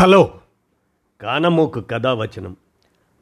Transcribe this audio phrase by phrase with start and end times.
[0.00, 0.34] Hello.
[1.20, 2.56] కానమూకు కథావచనం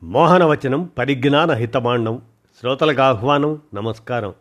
[0.02, 2.22] మోహనవచనం పరిజ్ఞాన హితమాండం
[2.60, 4.34] శ్రోతలకు ఆహ్వానం నమస్కారం.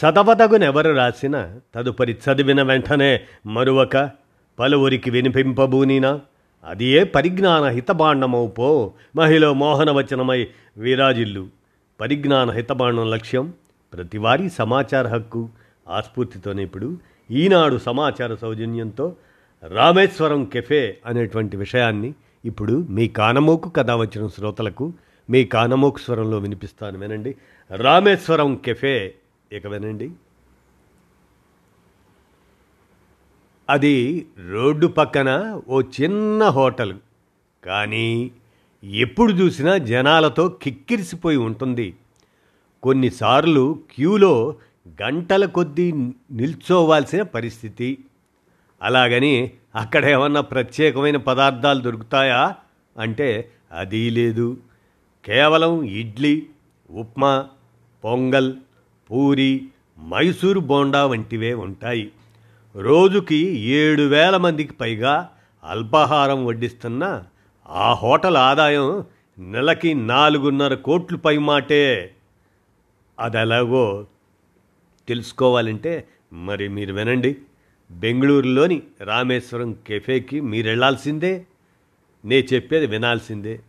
[0.00, 4.10] చదవదగునెవరు రాసిన తదుపరి చదివిన వెంటనే మరువక
[4.58, 6.20] పలువురికి వినిపింపబూనినా
[6.64, 11.46] అది ఏ పరిజ్ఞాన హితబాండమవు పో మహిళ మోహనవచనమై విరాజిల్లు.
[12.00, 13.52] పరిజ్ఞాన హితబాండం లక్ష్యం
[13.92, 15.48] ప్రతివారీ సమాచార హక్కు
[15.88, 16.98] ఆస్ఫూర్తితోనే ఇప్పుడు
[17.30, 19.16] ఈనాడు సమాచార సౌజన్యంతో
[19.64, 22.14] రామేశ్వరం కెఫే అనేటువంటి విషయాన్ని
[22.44, 24.92] ఇప్పుడు మీ కానమోకు కథ వచ్చిన శ్రోతలకు
[25.30, 27.36] మీ కానమోకు స్వరంలో వినిపిస్తాను వినండి.
[27.70, 29.14] రామేశ్వరం కెఫే
[29.52, 30.10] ఇక వినండి.
[33.70, 36.94] అది రోడ్డు పక్కన ఓ చిన్న హోటల్.
[37.64, 38.30] కానీ
[38.84, 41.94] ఎప్పుడు చూసినా జనాలతో కిక్కిరిసిపోయి ఉంటుంది.
[42.82, 44.56] కొన్నిసార్లు క్యూలో
[45.02, 45.92] గంటల కొద్దీ
[46.32, 47.98] నిల్చోవాల్సిన పరిస్థితి.
[48.82, 52.54] అలాగని అక్కడ ఏమన్నా ప్రత్యేకమైన పదార్థాలు దొరుకుతాయా?
[52.98, 54.56] అంటే అది లేదు.
[55.24, 56.46] కేవలం ఇడ్లీ
[56.90, 57.46] ఉప్మా
[58.04, 58.54] పొంగల్
[59.10, 59.66] పూరి
[60.08, 62.12] మైసూరు బోండా వంటివే ఉంటాయి.
[62.76, 65.28] రోజుకి ఏడు వేల మందికి పైగా
[65.64, 67.24] అల్పాహారం వడ్డిస్తున్న
[67.68, 69.04] ఆ హోటల్ ఆదాయం
[69.38, 72.14] నెలకి నాలుగున్నర కోట్లు పై మాటే.
[73.20, 74.06] అది ఎలాగో
[75.08, 77.36] తెలుసుకోవాలంటే మరి మీరు వినండి.
[77.92, 81.46] బెంగళూరులోని రామేశ్వరం కెఫేకి మీరెళ్ళాల్సిందే
[82.24, 83.60] నే చెప్పేది వినాల్సిందే.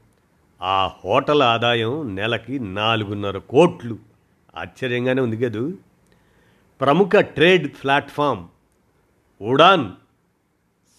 [0.62, 3.98] ఆ హోటల్ ఆదాయం నెలకి నాలుగున్నర కోట్లు.
[4.56, 5.74] ఆశ్చర్యంగానే ఉంది కదూ
[6.82, 8.48] ప్రముఖ ట్రేడ్ ప్లాట్ఫామ్
[9.42, 9.92] ఉడాన్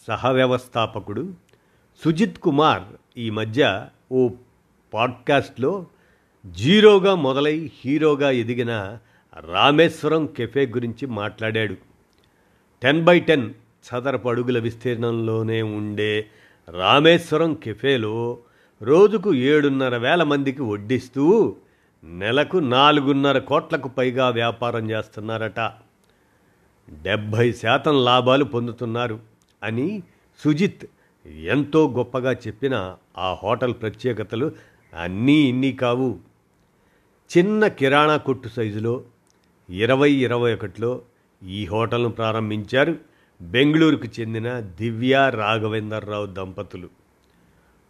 [0.09, 1.35] సహవ్యవస్థాపకుడు
[2.05, 2.83] సుజిత్ కుమార్
[3.19, 4.29] ఈ మధ్య ఓ
[4.95, 5.87] పాడ్కాస్ట్లో
[6.47, 8.99] జీరోగా మొదలై హీరోగా ఎదిగిన
[9.41, 11.94] రామేశ్వరం కెఫే గురించి మాట్లాడాడు.
[12.85, 13.55] టెన్ బై టెన్
[13.85, 16.27] చదరపు అడుగుల విస్తీర్ణంలోనే ఉండే
[16.69, 18.39] రామేశ్వరం కెఫేలో
[18.83, 21.57] రోజుకు ఏడున్నర వేల మందికి వడ్డిస్తూ
[22.05, 25.61] నెలకు నాలుగున్నర కోట్లకు పైగా వ్యాపారం చేస్తున్నారట.
[27.03, 29.21] డెబ్భై శాతం లాభాలు పొందుతున్నారు
[29.63, 30.03] అని
[30.45, 30.85] సుజిత్
[31.27, 34.53] ఎంతో గొప్పగా చెప్పిన ఆ హోటల్ ప్రత్యేకతలు
[34.95, 36.19] అన్నీ ఇన్ని కావు.
[37.39, 39.03] చిన్న కిరాణా కొట్టు సైజులో
[39.71, 41.03] ఇరవై ఇరవై ఒకటిలో
[41.45, 42.97] ఈ హోటల్ను ప్రారంభించారు
[43.43, 46.89] బెంగళూరుకు చెందిన దివ్య రాఘవేందర్రావు దంపతులు.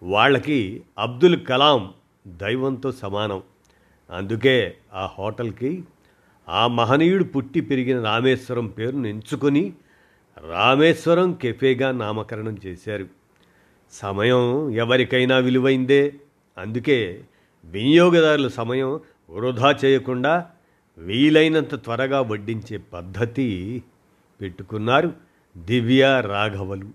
[0.03, 1.95] వాళ్ళకి అబ్దుల్ కలాం
[2.27, 3.43] దైవంతో సమానం.
[4.11, 5.85] అందుకే ఆ హోటల్కి
[6.49, 9.73] ఆ మహనీయుడు పుట్టి పెరిగిన రామేశ్వరం పేరును ఎంచుకొని
[10.51, 13.07] రామేశ్వరం కెఫేగా నామకరణం చేశారు.
[13.93, 16.15] సమయం ఎవరికైనా విలువైందే.
[16.59, 17.25] అందుకే
[17.65, 19.01] వినియోగదారుల సమయం
[19.31, 20.51] వృధా చేయకుండా
[20.99, 23.83] వీలైనంత త్వరగా వడ్డించే పద్ధతి
[24.41, 25.13] పెట్టుకున్నారు
[25.57, 26.91] దివ్య రాఘవలు.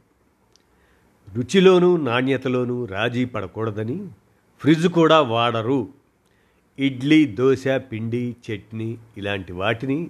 [1.35, 4.07] రుచిలోనూ నాణ్యతలోనూ రాజీ పడకూడదని
[4.59, 5.87] ఫ్రిడ్జ్ కూడా వాడరు.
[6.79, 10.09] ఇడ్లీ దోశ పిండి చట్నీ ఇలాంటి వాటిని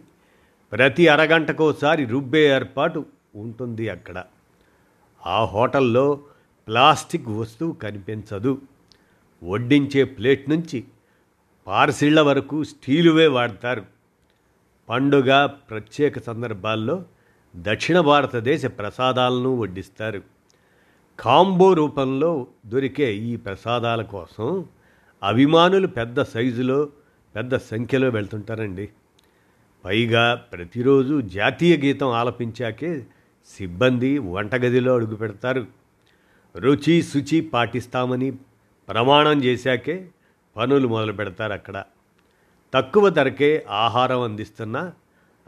[0.72, 3.06] ప్రతి అరగంటకోసారి రుబ్బే ఏర్పాటు
[3.36, 4.24] ఉంటుంది అక్కడ.
[5.26, 6.20] ఆ హోటల్లో
[6.68, 8.62] ప్లాస్టిక్ వస్తువు కనిపించదు.
[9.44, 10.84] వడ్డించే ప్లేట్ నుంచి
[11.70, 13.86] పార్సిళ్ళ వరకు స్టీలువే వాడతారు.
[14.90, 17.04] పండుగ ప్రత్యేక సందర్భాల్లో
[17.56, 20.22] దక్షిణ భారతదేశ ప్రసాదాలను వడ్డిస్తారు.
[21.20, 24.66] కాంబో రూపంలో దొరికే ఈ ప్రసాదాల కోసం
[25.24, 26.90] అభిమానులు పెద్ద సైజులో
[27.36, 28.90] పెద్ద సంఖ్యలో వెళ్తుంటారండి.
[29.86, 33.06] పైగా ప్రతిరోజు జాతీయ గీతం ఆలపించాకే
[33.58, 35.68] సిబ్బంది వంటగదిలో అడుగు పెడతారు.
[36.56, 38.32] రుచి శుచి పాటిస్తామని
[38.90, 40.08] ప్రమాణం చేశాకే
[40.60, 41.84] పనులు మొదలు పెడతారు అక్కడ.
[42.74, 44.92] తక్కువ ధరకే ఆహారం అందిస్తున్న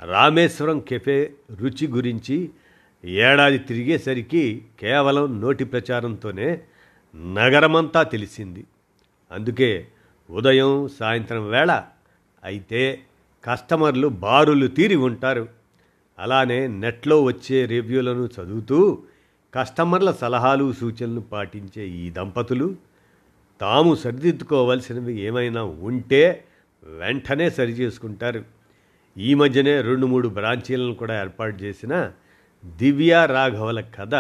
[0.06, 2.50] రామేశ్వరం కెఫే రుచి గురించి
[3.06, 6.62] ఏడాది తిరిగేసరికి కేవలం నోటి ప్రచారంతోనే
[7.16, 8.66] నగరమంతా తెలిసింది.
[9.32, 9.88] అందుకే
[10.30, 11.84] ఉదయం సాయంత్రం వేళ
[12.44, 13.02] అయితే
[13.44, 15.48] కస్టమర్లు బారులు తీరి ఉంటారు.
[16.20, 19.04] అలానే నెట్లో వచ్చే రివ్యూలను చదువుతూ
[19.54, 22.75] కస్టమర్ల సలహాలు సూచనలు పాటించే ఈ దంపతులు
[23.62, 26.46] తాము సరిదిద్దుకోవలసినవి ఏమైనా ఉంటే
[26.84, 28.44] వెంటనే సరి చేసుకుంటారు.
[29.18, 32.12] ఈ మధ్యనే రెండు మూడు బ్రాంచీలను కూడా ఏర్పాటు చేసిన
[32.66, 34.16] దివ్య రాఘవల కథ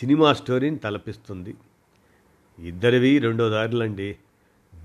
[0.00, 1.54] సినిమా స్టోరీని తలపిస్తుంది.
[2.58, 4.16] ఇద్దరివి రెండో దారులండి.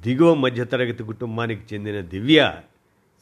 [0.01, 2.61] దిగువ మధ్యతరగతి కుటుంబానికి చెందిన దివ్య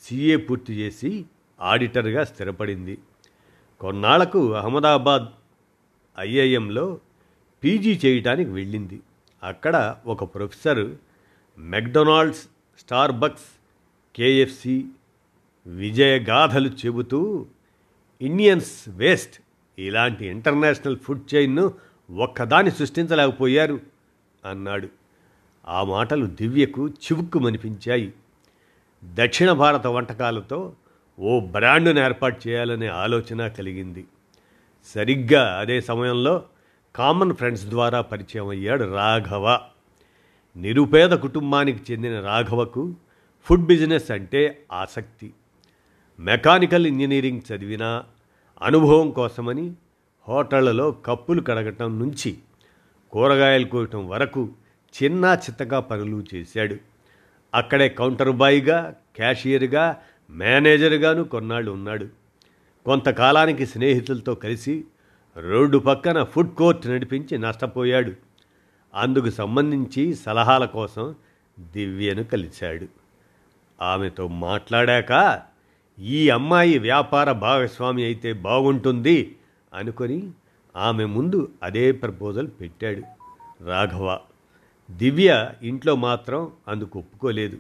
[0.02, 1.26] సీఏ పూర్తి చేసి
[1.62, 2.98] ఆడిటర్గా స్థిరపడింది.
[3.80, 5.26] కొన్నాళ్ళకు అహ్మదాబాద్
[6.20, 7.00] ఐఐఎంలో
[7.64, 9.00] పీజీ చేయటానికి వెళ్ళింది.
[9.44, 10.96] అక్కడ ఒక ప్రొఫెసర్
[11.60, 12.42] మెక్డొనాల్డ్స్
[12.80, 13.44] స్టార్బక్స్
[14.16, 14.86] కేఎఫ్సి
[15.68, 17.46] విజయగాథలు చెబుతూ
[18.22, 19.42] ఇండియన్స్ వేస్ట్.
[19.80, 21.74] ఇలాంటి ఇంటర్నేషనల్ ఫుడ్ చైన్ను
[22.12, 23.80] ఒక్కదాన్ని సృష్టించలేకపోయారు
[24.46, 24.90] అన్నాడు.
[25.68, 28.14] ఆ మాటలు దివ్యకు చివుక్కుమనిపించాయి.
[29.04, 30.74] దక్షిణ భారత వంటకాలతో
[31.20, 34.06] ఓ బ్రాండును ఏర్పాటు చేయాలనే ఆలోచన కలిగింది.
[34.86, 36.44] సరిగ్గా అదే సమయంలో
[36.96, 39.60] కామన్ ఫ్రెండ్స్ ద్వారా పరిచయం అయ్యాడు రాఘవ.
[40.58, 42.96] నిరుపేద కుటుంబానికి చెందిన రాఘవకు
[43.44, 45.34] ఫుడ్ బిజినెస్ అంటే ఆసక్తి.
[46.20, 48.04] మెకానికల్ ఇంజనీరింగ్ చదివిన
[48.62, 49.74] అనుభవం కోసమని
[50.28, 52.38] హోటళ్ళలో కప్పులు కడగటం నుంచి
[53.12, 54.50] కూరగాయలు కోయటం వరకు
[55.04, 56.76] చిన్న చిత్తగా పనులు చేశాడు.
[57.54, 59.98] అక్కడే కౌంటర్ బాయ్గా క్యాషియర్గా
[60.30, 62.08] మేనేజర్గాను కొన్నాళ్ళు ఉన్నాడు.
[62.86, 64.84] కొంతకాలానికి స్నేహితులతో కలిసి
[65.38, 68.12] రోడ్డు పక్కన ఫుడ్ కోర్ట్ నడిపించి నష్టపోయాడు.
[68.96, 71.16] అందుకు సంబంధించి సలహాల కోసం
[71.60, 72.88] దివ్యను కలిశాడు.
[73.82, 75.42] ఆమెతో మాట్లాడాక
[76.00, 79.36] ఈ అమ్మాయి వ్యాపార భాగస్వామి అయితే బాగుంటుంది
[79.74, 80.32] అనుకొని
[80.76, 83.02] ఆమె ముందు అదే ప్రపోజల్ పెట్టాడు.
[83.64, 84.20] రాఘవ
[84.92, 87.58] దివ్య ఇంట్లో మాత్రం అందుకు ఒప్పుకోలేదు.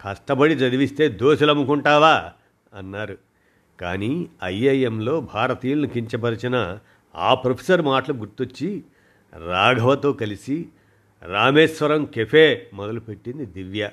[0.00, 2.32] కష్టపడి చదివిస్తే దోశలు అమ్ముకుంటావా
[2.74, 3.18] అన్నారు.
[3.80, 6.78] కానీ ఐఐఎంలో భారతీయులను కించపరిచిన
[7.14, 8.84] ఆ ప్రొఫెసర్ మాటలు గుర్తొచ్చి
[9.46, 10.68] రాఘవతో కలిసి
[11.22, 13.90] రామేశ్వరం కెఫే మొదలుపెట్టింది దివ్య.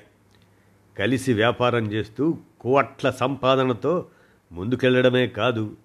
[0.98, 4.08] కలిసి వ్యాపారం చేస్తూ కోట్ల సంపాదనతో
[4.52, 5.76] ముందుకెళ్ళడమే కాదు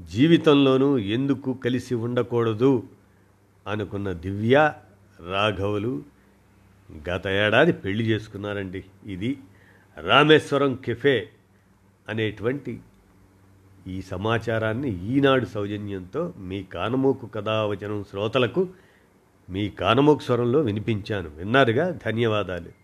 [0.00, 2.88] జీవితంలోనూ ఎందుకు కలిసి ఉండకూడదు
[3.68, 4.72] అనుకున్న దివ్య
[5.30, 6.02] రాఘవులు
[7.08, 8.84] గత ఏడాది పెళ్ళి చేసుకున్నారండి.
[9.06, 9.38] ఇది
[10.00, 11.30] రామేశ్వరం కెఫే
[12.08, 12.80] అనేటువంటి
[13.86, 18.68] ఈ సమాచారాన్ని ఈనాడు సౌజన్యంతో మీ కానమోకు కథావచనం శ్రోతలకు
[19.50, 21.30] మీ కానమోకు స్వరంలో వినిపించాను.
[21.36, 21.98] విన్నారుగా?
[22.06, 22.80] ధన్యవాదాలు.